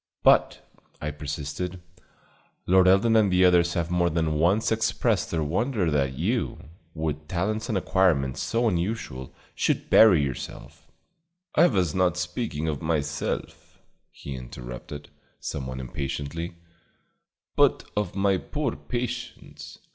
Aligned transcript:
"But," 0.23 0.67
I 0.99 1.11
persisted, 1.11 1.79
"Lord 2.65 2.87
Eldon 2.87 3.15
and 3.15 3.31
others 3.45 3.75
have 3.75 3.91
more 3.91 4.09
than 4.09 4.33
once 4.33 4.71
expressed 4.71 5.29
their 5.29 5.43
wonder 5.43 5.91
that 5.91 6.17
you, 6.17 6.69
with 6.95 7.27
talents 7.27 7.69
and 7.69 7.77
acquirements 7.77 8.41
so 8.41 8.67
unusual, 8.67 9.31
should 9.53 9.91
bury 9.91 10.23
yourself" 10.23 10.87
"I 11.55 11.67
was 11.67 11.93
not 11.93 12.17
speaking 12.17 12.67
of 12.67 12.81
myself," 12.81 13.77
he 14.09 14.33
interrupted, 14.33 15.11
somewhat 15.39 15.79
impatiently, 15.79 16.55
"but 17.55 17.83
of 17.95 18.15
my 18.15 18.39
poor 18.39 18.75
patients. 18.75 19.77